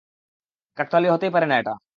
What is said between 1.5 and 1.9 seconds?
না এটা।